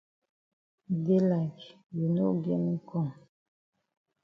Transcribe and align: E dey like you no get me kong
E 0.93 0.95
dey 1.05 1.21
like 1.31 1.61
you 1.97 2.07
no 2.15 2.25
get 2.43 2.59
me 2.65 2.75
kong 2.89 3.09